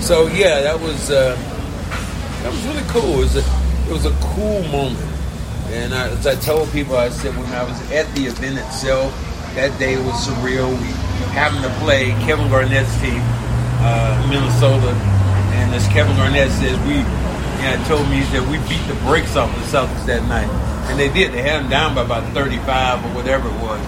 So 0.00 0.28
yeah, 0.28 0.60
that 0.60 0.78
was 0.80 1.10
uh, 1.10 1.34
that 2.42 2.52
was 2.52 2.64
really 2.66 2.86
cool. 2.88 3.18
It 3.18 3.34
was 3.34 3.36
a, 3.36 3.44
it 3.88 3.92
was 3.92 4.06
a 4.06 4.16
cool 4.34 4.62
moment. 4.68 5.04
And 5.72 5.92
I, 5.92 6.08
as 6.08 6.26
I 6.26 6.36
told 6.36 6.70
people, 6.70 6.96
I 6.96 7.08
said 7.08 7.36
when 7.36 7.46
I 7.46 7.64
was 7.64 7.90
at 7.90 8.12
the 8.14 8.26
event 8.26 8.58
itself, 8.58 9.12
that 9.54 9.76
day 9.80 9.96
was 9.96 10.14
surreal. 10.26 10.70
We 10.70 10.86
having 11.34 11.62
to 11.62 11.70
play 11.80 12.10
Kevin 12.26 12.48
Garnett's 12.48 12.94
team, 13.00 13.20
uh, 13.82 14.26
Minnesota, 14.30 14.94
and 15.58 15.74
as 15.74 15.86
Kevin 15.88 16.14
Garnett 16.16 16.50
says, 16.52 16.78
we 16.86 17.02
yeah, 17.60 17.76
told 17.88 18.08
me 18.08 18.20
that 18.32 18.42
we 18.48 18.58
beat 18.68 18.82
the 18.88 18.94
brakes 19.04 19.36
off 19.36 19.52
the 19.54 19.62
Celtics 19.68 20.06
that 20.06 20.22
night, 20.28 20.48
and 20.90 20.98
they 20.98 21.08
did. 21.12 21.32
They 21.32 21.42
had 21.42 21.62
them 21.62 21.70
down 21.70 21.94
by 21.94 22.02
about 22.02 22.24
35 22.32 23.04
or 23.04 23.08
whatever 23.14 23.48
it 23.48 23.60
was, 23.60 23.80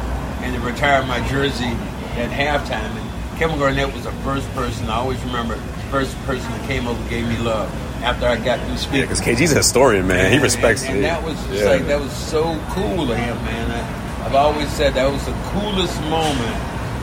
and 0.43 0.55
they 0.55 0.59
retired 0.61 1.07
my 1.07 1.27
jersey 1.29 1.73
at 2.21 2.31
halftime. 2.31 2.93
And 2.97 3.39
Kevin 3.39 3.59
Garnett 3.59 3.93
was 3.93 4.05
the 4.05 4.13
first 4.23 4.49
person 4.55 4.89
I 4.89 4.97
always 4.97 5.21
remember, 5.25 5.57
first 5.91 6.17
person 6.25 6.51
that 6.53 6.67
came 6.69 6.87
over 6.87 7.01
and 7.01 7.11
gave 7.11 7.27
me 7.27 7.39
love 7.39 7.71
after 8.03 8.27
I 8.27 8.37
got 8.37 8.61
through 8.67 8.77
speaking. 8.77 8.99
Yeah, 9.01 9.05
because 9.07 9.21
KG's 9.21 9.53
a 9.53 9.57
historian, 9.57 10.07
man. 10.07 10.27
And, 10.27 10.35
he 10.35 10.41
respects 10.41 10.83
and, 10.83 10.97
and 10.97 10.99
it. 10.99 11.03
that 11.03 11.23
was 11.23 11.37
just 11.47 11.63
Yeah. 11.65 11.71
like 11.71 11.87
that 11.87 12.01
was 12.01 12.13
so 12.13 12.59
cool 12.71 13.11
of 13.11 13.17
him, 13.17 13.37
man. 13.45 13.71
I, 13.71 14.27
I've 14.27 14.35
always 14.35 14.69
said 14.71 14.95
that 14.95 15.11
was 15.11 15.25
the 15.25 15.33
coolest 15.55 15.99
moment, 16.03 16.55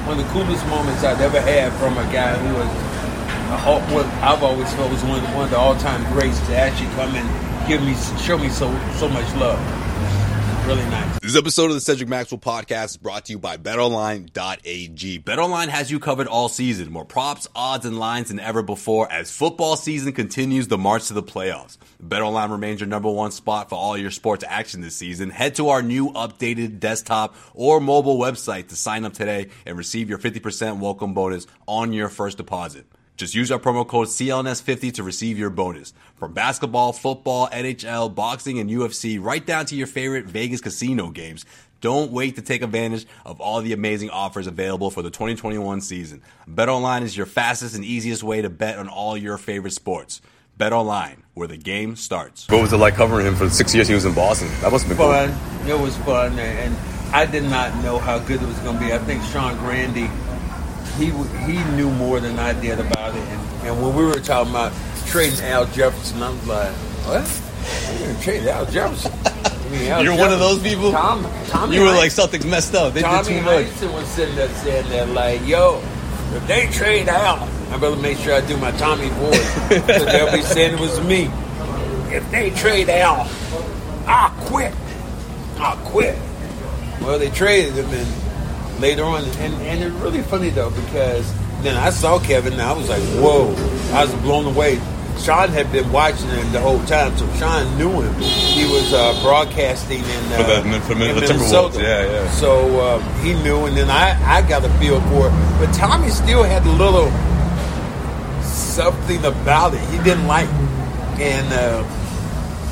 one 0.08 0.20
of 0.20 0.26
the 0.26 0.32
coolest 0.34 0.66
moments 0.68 1.04
I've 1.04 1.20
ever 1.22 1.40
had 1.42 1.72
from 1.74 1.98
a 1.98 2.04
guy 2.14 2.36
who 2.36 2.54
was 2.56 2.68
what 3.50 4.06
I've 4.24 4.44
always 4.44 4.72
felt 4.74 4.92
was 4.92 5.04
one 5.04 5.24
one 5.34 5.46
of 5.46 5.50
the 5.50 5.58
all 5.58 5.76
time 5.76 6.04
greats 6.14 6.40
to 6.48 6.56
actually 6.56 6.90
come 6.92 7.16
and 7.16 7.68
give 7.68 7.82
me 7.82 7.96
show 8.24 8.38
me 8.38 8.50
so 8.50 8.68
so 8.94 9.10
much 9.10 9.34
love. 9.36 9.60
Really 10.68 10.86
nice. 10.86 11.18
This 11.20 11.36
episode 11.36 11.66
of 11.66 11.74
the 11.74 11.82
Cedric 11.82 12.10
Maxwell 12.10 12.40
podcast 12.40 12.86
is 12.86 12.98
brought 12.98 13.26
to 13.26 13.34
you 13.34 13.40
by 13.40 13.58
BetOnline.ag. 13.58 15.20
BetOnline 15.20 15.68
has 15.70 15.90
you 15.90 16.00
covered 16.00 16.28
all 16.28 16.48
season. 16.48 16.92
More 16.92 17.06
props, 17.06 17.48
odds, 17.56 17.88
and 17.88 17.98
lines 17.98 18.28
than 18.28 18.40
ever 18.40 18.62
before 18.62 19.12
as 19.12 19.36
football 19.36 19.76
season 19.76 20.14
continues 20.14 20.68
the 20.68 20.78
march 20.78 21.08
to 21.08 21.14
the 21.14 21.24
playoffs. 21.24 21.78
BetOnline 22.04 22.52
remains 22.52 22.82
your 22.82 22.88
number 22.88 23.10
one 23.10 23.32
spot 23.32 23.70
for 23.70 23.76
all 23.76 23.98
your 23.98 24.12
sports 24.12 24.44
action 24.48 24.82
this 24.82 24.96
season. 24.96 25.32
Head 25.32 25.56
to 25.56 25.70
our 25.70 25.82
new 25.82 26.12
updated 26.12 26.80
desktop 26.80 27.36
or 27.56 27.80
mobile 27.80 28.20
website 28.20 28.68
to 28.68 28.76
sign 28.76 29.06
up 29.06 29.14
today 29.14 29.50
and 29.66 29.76
receive 29.76 30.08
your 30.08 30.20
50% 30.20 30.78
welcome 30.78 31.16
bonus 31.16 31.48
on 31.68 31.94
your 31.94 32.10
first 32.10 32.38
deposit. 32.38 32.86
Just 33.20 33.36
use 33.36 33.52
our 33.52 33.60
promo 33.60 33.86
code 33.86 34.08
CLNS50 34.08 34.94
to 34.94 35.04
receive 35.04 35.38
your 35.38 35.50
bonus. 35.50 35.92
From 36.16 36.32
basketball, 36.32 36.94
football, 36.94 37.50
NHL, 37.50 38.16
boxing, 38.16 38.60
and 38.60 38.70
UFC, 38.70 39.22
right 39.22 39.46
down 39.46 39.66
to 39.66 39.76
your 39.76 39.88
favorite 39.88 40.24
Vegas 40.24 40.62
casino 40.62 41.10
games. 41.10 41.46
Don't 41.82 42.14
wait 42.14 42.38
to 42.38 42.42
take 42.42 42.62
advantage 42.62 43.06
of 43.26 43.42
all 43.42 43.60
the 43.60 43.74
amazing 43.74 44.10
offers 44.10 44.48
available 44.48 44.90
for 44.90 45.02
the 45.02 45.10
2021 45.10 45.82
season. 45.82 46.22
BetOnline 46.50 47.02
is 47.02 47.18
your 47.18 47.26
fastest 47.26 47.76
and 47.76 47.84
easiest 47.84 48.24
way 48.24 48.42
to 48.42 48.50
bet 48.50 48.78
on 48.78 48.88
all 48.88 49.18
your 49.18 49.38
favorite 49.38 49.72
sports. 49.72 50.22
BetOnline, 50.58 51.18
where 51.34 51.50
the 51.50 51.58
game 51.58 51.98
starts. 51.98 52.48
What 52.48 52.62
was 52.62 52.72
it 52.72 52.78
like 52.78 52.94
covering 52.94 53.28
him 53.28 53.36
for 53.36 53.44
the 53.44 53.52
six 53.52 53.76
years 53.76 53.90
he 53.90 53.96
was 53.96 54.06
in 54.06 54.14
Boston? 54.14 54.48
That 54.62 54.72
must 54.72 54.88
have 54.88 54.98
been 54.98 55.06
fun. 55.06 55.68
It 55.68 55.78
was 55.78 55.98
fun, 55.98 56.40
and 56.40 56.74
I 57.14 57.26
did 57.26 57.44
not 57.44 57.84
know 57.84 58.00
how 58.00 58.20
good 58.20 58.42
it 58.42 58.48
was 58.48 58.60
going 58.60 58.80
to 58.80 58.86
be. 58.86 58.94
I 58.94 58.98
think 59.00 59.22
Sean 59.26 59.58
Grande, 59.58 60.10
he 61.00 61.12
he 61.52 61.64
knew 61.76 61.90
more 61.92 62.20
than 62.20 62.38
I 62.38 62.54
did 62.60 62.80
about 62.80 63.16
it. 63.16 63.22
And, 63.22 63.68
and 63.68 63.82
when 63.82 63.96
we 63.96 64.06
were 64.06 64.20
talking 64.20 64.52
about 64.52 64.74
trading 65.06 65.40
Al 65.46 65.66
Jefferson, 65.68 66.22
I 66.22 66.30
was 66.30 66.48
like, 66.48 66.74
what? 67.06 67.42
You're 67.92 68.08
going 68.08 68.16
to 68.16 68.24
trade 68.24 68.48
Al 68.48 68.66
Jefferson? 68.66 69.12
I 69.26 69.70
mean, 69.70 69.92
Al 69.92 70.04
You're 70.04 70.18
one 70.18 70.32
of 70.32 70.40
those 70.40 70.62
people? 70.62 70.92
Tom, 70.92 71.26
Tommy 71.48 71.76
You 71.76 71.84
were 71.84 71.92
like, 71.92 72.12
something's 72.12 72.46
messed 72.46 72.76
up. 72.76 72.94
They 72.94 73.02
Tommy 73.02 73.24
did 73.24 73.40
too 73.40 73.46
much. 73.46 73.66
Heinsohn 73.66 73.94
was 73.94 74.08
sitting 74.08 74.36
there 74.36 74.50
saying 74.50 74.90
that, 74.90 75.10
like, 75.10 75.46
yo, 75.46 75.82
if 76.34 76.48
they 76.48 76.68
trade 76.68 77.08
Al, 77.08 77.44
I 77.74 77.78
better 77.78 77.96
make 77.96 78.18
sure 78.18 78.34
I 78.34 78.42
do 78.46 78.58
my 78.58 78.72
Tommy 78.72 79.10
voice. 79.10 79.70
Because 79.70 80.06
they'll 80.06 80.32
be 80.32 80.42
saying 80.56 80.76
it 80.76 80.80
was 80.80 81.00
me. 81.02 81.30
If 82.14 82.30
they 82.32 82.50
trade 82.52 82.90
Al, 82.90 83.30
I'll 84.08 84.32
quit. 84.48 84.74
I'll 85.58 85.78
quit. 85.78 86.18
Well, 87.02 87.20
they 87.20 87.30
traded 87.30 87.74
him, 87.74 87.86
and 87.86 88.29
later 88.80 89.04
on, 89.04 89.24
and, 89.24 89.54
and 89.64 89.84
it's 89.84 89.96
really 89.96 90.22
funny 90.24 90.50
though 90.50 90.70
because 90.72 91.32
then 91.64 91.76
I 91.78 91.90
saw 91.90 92.20
Kevin, 92.20 92.54
and 92.54 92.62
I 92.62 92.72
was 92.74 92.88
like, 92.90 93.02
whoa, 93.22 93.54
I 93.94 94.06
was 94.06 94.14
blown 94.22 94.46
away. 94.46 94.80
Sean 95.20 95.50
had 95.50 95.70
been 95.74 95.92
watching 95.92 96.30
him 96.30 96.50
the 96.54 96.62
whole 96.62 96.80
time, 96.86 97.16
so 97.18 97.28
Sean 97.36 97.78
knew 97.78 97.90
him. 98.02 98.14
He 98.22 98.64
was 98.72 98.94
uh, 98.94 99.20
broadcasting 99.22 100.00
in, 100.00 100.06
uh, 100.32 100.38
For 100.38 100.44
the- 100.70 100.80
for 100.82 100.96
the 100.96 101.10
in 101.10 101.16
Timberwolves, 101.18 101.30
Minnesota. 101.30 101.82
yeah, 101.82 102.06
yeah. 102.06 102.32
So 102.32 102.80
um, 102.96 103.04
he 103.22 103.34
knew, 103.44 103.66
and 103.66 103.76
then 103.76 103.90
I, 103.90 104.16
I 104.38 104.42
got 104.48 104.64
a 104.64 104.70
feel 104.80 105.02
for 105.12 105.28
it. 105.28 105.34
But 105.60 105.74
Tommy 105.74 106.10
still 106.10 106.44
had 106.44 106.66
a 106.66 106.72
little 106.72 107.12
something 108.44 109.24
about 109.26 109.74
it 109.74 109.82
he 109.90 109.98
didn't 110.04 110.28
like, 110.28 110.50
and. 111.20 111.54
Uh, 111.54 111.96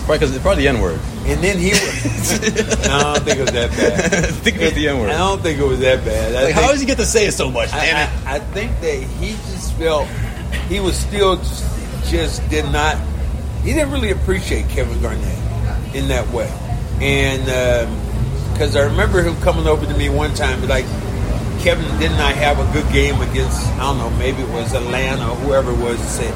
Right, 0.08 0.18
because 0.22 0.34
it's 0.34 0.42
probably 0.42 0.64
the 0.64 0.70
N 0.70 0.80
word. 0.80 1.02
And 1.28 1.44
then 1.44 1.58
he 1.58 1.72
was. 1.72 2.42
no, 2.88 2.94
I 2.96 3.14
don't 3.16 3.24
think 3.26 3.38
it 3.40 3.42
was 3.42 3.52
that 3.52 3.72
bad. 3.72 4.14
I 4.26 4.28
think 4.32 4.58
it 4.62 4.74
the 4.76 4.88
N 4.88 5.00
word. 5.00 5.10
I 5.10 5.18
don't 5.18 5.42
think 5.42 5.60
it 5.60 5.66
was 5.66 5.80
that 5.80 6.06
bad. 6.06 6.32
I 6.32 6.36
Like, 6.36 6.46
think, 6.54 6.56
how 6.58 6.72
does 6.72 6.80
he 6.80 6.86
get 6.86 6.98
to 6.98 7.06
say 7.06 7.26
it 7.28 7.34
so 7.34 7.52
much? 7.52 7.72
I, 7.74 7.86
Damn 7.86 8.08
it. 8.10 8.26
I, 8.28 8.36
I 8.36 8.40
think 8.40 8.80
that 8.82 8.96
he 9.20 9.32
just 9.32 9.74
felt 9.74 10.08
he 10.70 10.80
was 10.80 10.98
still 10.98 11.36
just, 11.36 12.10
just 12.10 12.50
did 12.50 12.66
not. 12.72 12.98
He 13.64 13.74
didn't 13.74 13.92
really 13.92 14.12
appreciate 14.12 14.70
Kevin 14.70 15.02
Garnett 15.02 15.38
in 15.94 16.08
that 16.08 16.28
way, 16.30 16.50
and 17.02 17.42
um, 17.50 18.54
because 18.54 18.76
I 18.78 18.84
remember 18.86 19.22
him 19.22 19.36
coming 19.42 19.68
over 19.68 19.86
to 19.86 19.94
me 19.98 20.08
one 20.08 20.34
time, 20.34 20.60
and 20.60 20.70
like 20.70 20.86
Kevin 21.60 21.86
did 22.00 22.12
not 22.12 22.22
I 22.22 22.32
have 22.34 22.60
a 22.60 22.72
good 22.72 22.90
game 22.94 23.20
against 23.22 23.68
I 23.74 23.80
don't 23.80 23.98
know 23.98 24.10
maybe 24.12 24.42
it 24.44 24.50
was 24.50 24.74
Atlanta 24.74 25.30
or 25.30 25.36
whoever 25.36 25.72
it 25.72 25.78
was. 25.80 26.00
Said, 26.00 26.34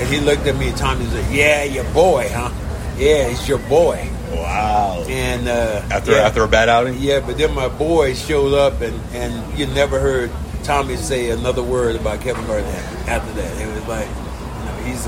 and 0.00 0.08
he 0.08 0.18
looked 0.18 0.46
at 0.48 0.56
me 0.56 0.70
at 0.70 0.76
times 0.76 1.00
and 1.02 1.10
Tommy 1.12 1.22
said, 1.22 1.32
"Yeah, 1.32 1.62
your 1.62 1.84
boy, 1.94 2.28
huh? 2.32 2.50
Yeah, 2.98 3.28
he's 3.28 3.48
your 3.48 3.58
boy." 3.58 4.08
Wow. 4.32 5.04
And 5.08 5.48
uh, 5.48 5.82
After 5.90 6.12
yeah. 6.12 6.18
after 6.18 6.42
a 6.42 6.48
bad 6.48 6.68
outing? 6.68 6.96
Yeah, 6.98 7.20
but 7.20 7.36
then 7.38 7.54
my 7.54 7.68
boy 7.68 8.14
showed 8.14 8.54
up, 8.54 8.80
and, 8.80 8.98
and 9.14 9.58
you 9.58 9.66
never 9.66 9.98
heard 10.00 10.30
Tommy 10.64 10.96
say 10.96 11.30
another 11.30 11.62
word 11.62 11.96
about 11.96 12.20
Kevin 12.20 12.44
Garnett 12.46 12.74
after 13.08 13.32
that. 13.34 13.60
It 13.60 13.66
was 13.74 13.86
like, 13.88 14.08
you 14.08 14.64
know, 14.64 14.76
he's 14.84 15.04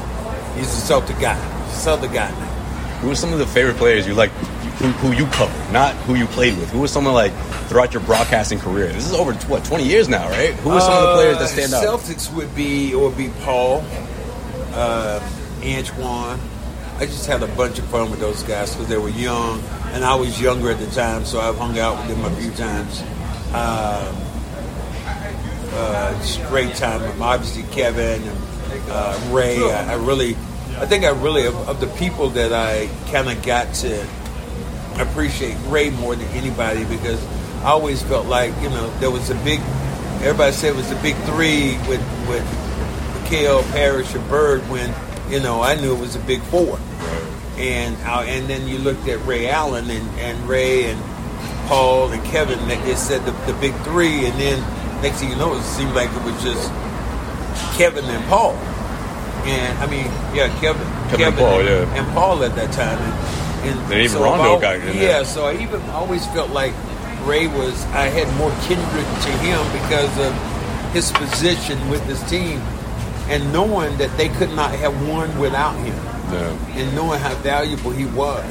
he's 0.57 0.69
a 0.77 0.87
Celtic 0.87 1.19
guy, 1.21 1.39
Celtic 1.71 2.13
guy 2.13 2.31
now. 2.31 2.47
Who 3.01 3.09
were 3.09 3.15
some 3.15 3.33
of 3.33 3.39
the 3.39 3.47
favorite 3.47 3.77
players 3.77 4.07
you 4.07 4.15
like, 4.15 4.31
who, 4.79 4.89
who 4.89 5.13
you 5.13 5.27
cover, 5.27 5.73
not 5.73 5.95
who 6.07 6.15
you 6.15 6.27
played 6.27 6.57
with? 6.59 6.71
Who 6.71 6.81
was 6.81 6.91
someone 6.93 7.15
like 7.15 7.33
throughout 7.69 7.93
your 7.95 8.03
broadcasting 8.03 8.59
career? 8.59 8.89
This 8.93 9.07
is 9.07 9.13
over 9.15 9.33
what 9.47 9.65
twenty 9.65 9.85
years 9.87 10.09
now, 10.09 10.29
right? 10.31 10.55
Who 10.55 10.71
are 10.71 10.81
some 10.81 10.93
of 10.93 11.09
the 11.09 11.15
players 11.15 11.39
that 11.39 11.49
stand 11.49 11.73
Uh, 11.75 11.79
out? 11.93 12.01
Celtics 12.01 12.33
would 12.35 12.55
be 12.55 12.95
or 12.95 13.11
be 13.11 13.31
Paul, 13.43 13.85
uh, 14.75 15.21
Antoine. 15.63 16.41
I 16.97 17.07
just 17.07 17.27
had 17.27 17.43
a 17.43 17.49
bunch 17.49 17.79
of 17.81 17.87
fun 17.87 18.11
with 18.11 18.21
those 18.21 18.43
guys 18.45 18.73
because 18.73 18.89
they 18.89 18.99
were 18.99 19.09
young, 19.09 19.61
and 19.93 20.05
I 20.05 20.15
was 20.15 20.41
younger 20.41 20.71
at 20.71 20.79
the 20.79 20.87
time, 20.93 21.25
so 21.25 21.41
I've 21.41 21.59
hung 21.59 21.77
out 21.79 21.99
with 21.99 22.17
them 22.17 22.25
a 22.25 22.37
few 22.37 22.53
times. 22.53 23.01
Um, 23.51 24.15
uh, 25.77 26.13
just 26.21 26.41
great 26.47 26.75
time. 26.77 27.21
Obviously, 27.21 27.65
Kevin 27.75 28.23
and 28.23 28.39
uh, 28.91 29.31
Ray. 29.33 29.59
I, 29.59 29.93
I 29.93 29.95
really, 29.97 30.37
I 30.77 30.87
think 30.87 31.05
I 31.05 31.11
really 31.11 31.47
of, 31.47 31.57
of 31.69 31.81
the 31.81 31.89
people 31.99 32.31
that 32.31 32.53
I 32.53 32.89
kind 33.11 33.29
of 33.29 33.45
got 33.45 33.75
to 33.77 34.07
appreciate 34.99 35.57
Ray 35.67 35.91
more 35.91 36.15
than 36.15 36.29
anybody 36.29 36.85
because 36.85 37.23
I 37.63 37.71
always 37.71 38.03
felt 38.03 38.27
like 38.27 38.55
you 38.63 38.71
know 38.71 38.89
there 39.01 39.11
was 39.11 39.31
a 39.31 39.35
big. 39.37 39.59
Everybody 40.23 40.53
said 40.53 40.75
it 40.75 40.77
was 40.77 40.89
the 40.89 40.97
big 40.97 41.17
three 41.25 41.77
with 41.89 42.01
with 42.29 42.45
McHale, 43.15 43.69
Parish, 43.73 44.15
and 44.15 44.29
Bird. 44.29 44.61
When 44.71 44.95
you 45.31 45.41
know 45.41 45.63
I 45.63 45.75
knew 45.75 45.95
it 45.95 46.01
was 46.01 46.17
a 46.17 46.21
big 46.21 46.43
four. 46.43 46.79
And 47.57 47.97
and 47.99 48.49
then 48.49 48.67
you 48.67 48.79
looked 48.79 49.07
at 49.09 49.25
Ray 49.27 49.49
Allen 49.49 49.89
and, 49.89 50.09
and 50.19 50.49
Ray 50.49 50.91
and 50.91 51.01
Paul 51.69 52.11
and 52.11 52.23
Kevin. 52.25 52.59
That 52.69 52.85
they 52.85 52.95
said 52.97 53.25
the, 53.25 53.31
the 53.51 53.59
big 53.61 53.75
three, 53.83 54.27
and 54.27 54.35
then 54.41 54.59
next 55.03 55.21
thing 55.21 55.31
you 55.31 55.37
know, 55.37 55.55
it 55.57 55.63
seemed 55.63 55.95
like 55.95 56.11
it 56.11 56.23
was 56.25 56.35
just 56.43 56.69
Kevin 57.79 58.05
and 58.07 58.25
Paul. 58.27 58.55
And 59.47 59.79
I 59.79 59.87
mean, 59.87 60.07
yeah, 60.35 60.49
Kevin, 60.61 60.83
Kevin 61.11 61.27
and 61.29 61.37
Paul, 61.37 61.63
yeah. 61.63 61.95
and 61.99 62.07
Paul 62.15 62.43
at 62.45 62.55
that 62.57 62.73
time. 62.73 62.99
And, 62.99 63.79
and 63.79 63.91
Then 63.91 63.99
even 64.01 64.11
so 64.11 64.25
Rondo 64.25 64.59
got 64.61 64.77
in 64.77 64.87
Yeah, 64.89 64.93
there. 64.95 65.25
so 65.25 65.47
I 65.47 65.55
even 65.63 65.81
always 65.91 66.27
felt 66.29 66.51
like 66.51 66.73
Ray 67.25 67.47
was. 67.47 67.85
I 67.95 68.09
had 68.09 68.27
more 68.37 68.51
kindred 68.67 69.07
to 69.07 69.31
him 69.45 69.61
because 69.81 70.13
of 70.19 70.33
his 70.93 71.13
position 71.13 71.79
with 71.89 72.03
his 72.07 72.23
team, 72.29 72.61
and 73.29 73.53
knowing 73.53 73.97
that 73.99 74.17
they 74.17 74.29
could 74.29 74.51
not 74.51 74.73
have 74.73 75.09
won 75.09 75.37
without 75.39 75.77
him. 75.77 75.95
And 76.35 76.95
knowing 76.97 77.21
how 77.21 77.35
valuable 77.37 77.93
he 77.93 78.07
was 78.07 78.45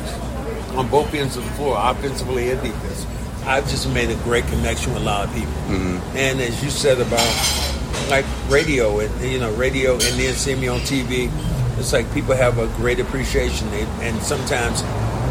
on 0.76 0.88
both 0.90 1.14
ends 1.14 1.36
of 1.36 1.44
the 1.44 1.52
floor, 1.52 1.76
offensively 1.78 2.50
and 2.50 2.62
defense, 2.62 3.06
I've 3.46 3.68
just 3.70 3.90
made 3.94 4.10
a 4.10 4.16
great 4.24 4.46
connection 4.48 4.94
with 4.94 5.02
a 5.02 5.06
lot 5.06 5.28
of 5.28 5.34
people. 5.36 5.52
Mm-hmm. 5.68 6.18
And 6.18 6.40
as 6.40 6.64
you 6.64 6.70
said 6.70 7.02
about 7.02 7.70
like 8.10 8.26
radio 8.48 9.00
and 9.00 9.32
you 9.32 9.40
know 9.40 9.54
radio, 9.56 9.94
and 9.94 10.02
then 10.02 10.34
seeing 10.34 10.62
me 10.62 10.70
on 10.70 10.80
TV, 10.80 11.30
it's 11.78 11.92
like 11.92 12.12
people 12.14 12.36
have 12.36 12.58
a 12.58 12.68
great 12.78 13.00
appreciation, 13.00 13.68
and 13.70 14.22
sometimes, 14.22 14.82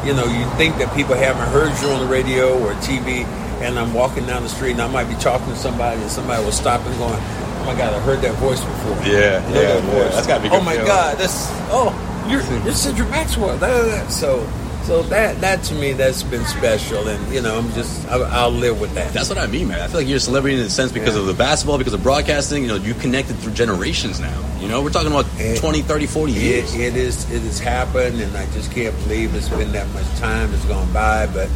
you 0.05 0.13
know, 0.13 0.27
you 0.27 0.45
think 0.57 0.77
that 0.77 0.95
people 0.95 1.15
haven't 1.15 1.49
heard 1.49 1.73
you 1.81 1.89
on 1.89 2.01
the 2.05 2.13
radio 2.13 2.59
or 2.63 2.75
TV, 2.75 3.25
and 3.63 3.79
I'm 3.79 3.95
walking 3.95 4.27
down 4.27 4.43
the 4.43 4.49
street 4.49 4.73
and 4.73 4.83
I 4.83 4.89
might 4.89 5.09
be 5.09 5.15
talking 5.15 5.47
to 5.49 5.57
somebody, 5.57 6.03
and 6.03 6.11
somebody 6.11 6.45
will 6.45 6.53
stop 6.53 6.85
and 6.85 6.99
going, 6.99 7.21
"Oh 7.62 7.66
my 7.66 7.75
God, 7.76 7.95
I 7.95 8.00
heard 8.00 8.21
that 8.23 8.35
voice 8.35 8.61
before." 8.61 8.97
Yeah, 9.07 9.14
yeah, 9.14 9.40
that 9.52 9.85
yeah. 9.85 10.09
That's 10.11 10.26
gotta 10.26 10.42
be 10.42 10.49
Oh 10.50 10.61
my 10.61 10.73
feeling. 10.73 10.87
God, 10.88 11.16
that's 11.19 11.47
oh, 11.71 11.95
you're 12.28 12.42
you're 12.64 12.75
Cedric 12.75 13.09
Maxwell. 13.11 13.59
So. 14.11 14.47
So 14.83 15.00
that 15.04 15.40
that 15.42 15.62
to 15.66 15.75
me 15.76 15.92
that's 15.92 16.25
been 16.25 16.45
special, 16.45 17.07
and 17.07 17.33
you 17.33 17.40
know 17.40 17.57
I'm 17.57 17.73
just 17.73 18.04
I, 18.09 18.16
I'll 18.16 18.50
live 18.50 18.81
with 18.81 18.92
that. 18.95 19.12
That's 19.12 19.28
what 19.28 19.38
I 19.38 19.47
mean, 19.47 19.69
man. 19.69 19.78
I 19.81 19.87
feel 19.87 20.00
like 20.00 20.09
you're 20.09 20.16
a 20.16 20.21
celebrity 20.21 20.59
in 20.59 20.62
a 20.64 20.69
sense 20.69 20.90
because 20.90 21.14
Yeah. 21.14 21.21
of 21.21 21.26
the 21.28 21.35
basketball, 21.35 21.78
because 21.78 21.92
of 21.95 22.02
broadcasting. 22.02 22.62
You 22.64 22.69
know, 22.69 22.75
you 22.75 22.92
connected 22.95 23.37
through 23.38 23.52
generations 23.52 24.19
now. 24.19 24.37
You 24.59 24.66
know, 24.66 24.83
we're 24.83 24.90
talking 24.90 25.12
about 25.12 25.26
It- 25.38 25.61
20, 25.61 25.83
30, 25.83 26.07
40 26.07 26.33
years. 26.33 26.75
It, 26.75 26.81
it 26.81 26.97
is. 26.97 27.31
It 27.31 27.42
has 27.42 27.61
happened, 27.61 28.21
and 28.21 28.37
I 28.37 28.45
just 28.47 28.73
can't 28.73 28.92
believe 29.04 29.33
it's 29.37 29.49
been 29.49 29.71
that 29.71 29.87
much 29.95 30.04
time 30.19 30.49
has 30.49 30.64
gone 30.64 30.92
by. 30.92 31.26
But 31.28 31.49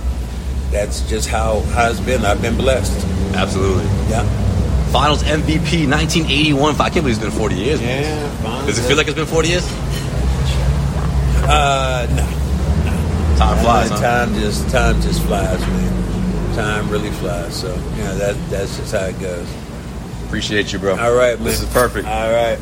that's 0.70 1.00
just 1.10 1.28
how 1.28 1.62
how 1.74 1.90
it's 1.90 1.98
been. 1.98 2.24
I've 2.24 2.40
been 2.40 2.56
blessed. 2.56 2.94
Absolutely. 3.34 3.86
Yeah. 4.08 4.22
Finals 4.92 5.22
MVP, 5.24 5.88
1981. 5.88 6.74
I 6.74 6.88
can't 6.88 6.94
believe 7.04 7.16
it's 7.16 7.18
been 7.18 7.30
40 7.30 7.54
years. 7.54 7.80
man. 7.80 8.02
Yeah. 8.02 8.30
Fine. 8.42 8.66
Does 8.66 8.78
it 8.78 8.82
feel 8.88 8.96
like 8.96 9.06
it's 9.08 9.16
been 9.16 9.26
40 9.26 9.48
years? 9.48 9.66
Uh, 11.48 12.06
no. 12.10 13.36
Time 13.36 13.58
flies, 13.58 13.90
Uh, 13.90 13.94
huh? 13.96 14.00
Time 14.00 14.34
just 14.40 14.68
time 14.70 15.00
just 15.02 15.22
flies, 15.22 15.60
man. 15.60 16.54
Time 16.56 16.88
really 16.90 17.10
flies. 17.10 17.54
So 17.54 17.68
yeah, 17.96 18.14
that 18.14 18.36
that's 18.50 18.76
just 18.78 18.92
how 18.92 19.04
it 19.04 19.20
goes. 19.20 19.46
Appreciate 20.26 20.72
you, 20.72 20.78
bro. 20.78 20.96
All 20.98 21.12
right, 21.14 21.36
man. 21.38 21.44
This 21.44 21.60
is 21.62 21.68
perfect. 21.72 22.06
All 22.08 22.32
right. 22.32 22.58